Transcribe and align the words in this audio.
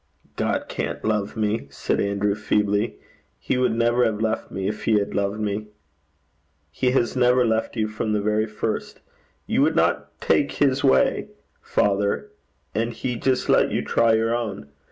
'God 0.35 0.67
can't 0.67 1.05
love 1.05 1.37
me,' 1.37 1.67
said 1.69 1.99
Andrews, 1.99 2.43
feebly. 2.43 2.97
'He 3.37 3.55
would 3.59 3.73
never 3.75 4.03
have 4.03 4.19
left 4.19 4.49
me 4.49 4.67
if 4.67 4.85
he 4.85 4.93
had 4.97 5.13
loved 5.13 5.39
me.' 5.39 5.67
'He 6.71 6.89
has 6.89 7.15
never 7.15 7.45
left 7.45 7.75
you 7.75 7.87
from 7.87 8.11
the 8.11 8.19
very 8.19 8.47
first. 8.47 9.01
You 9.45 9.61
would 9.61 9.75
not 9.75 10.19
take 10.19 10.53
his 10.53 10.83
way, 10.83 11.27
father, 11.61 12.31
and 12.73 12.93
he 12.93 13.15
just 13.15 13.47
let 13.47 13.69
you 13.69 13.83
try 13.83 14.13
your 14.13 14.35
own. 14.35 14.71